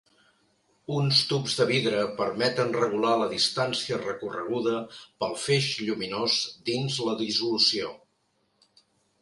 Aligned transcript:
Uns 0.93 1.17
tubs 1.31 1.57
de 1.59 1.67
vidre 1.71 1.99
permeten 2.21 2.73
regular 2.77 3.11
la 3.23 3.27
distància 3.35 3.99
recorreguda 4.01 4.73
pel 5.25 5.39
feix 5.45 5.69
lluminós 5.91 6.39
dins 6.71 7.01
la 7.11 7.17
dissolució. 7.25 7.93